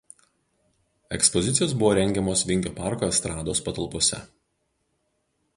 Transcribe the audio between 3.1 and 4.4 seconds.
estrados patalpose.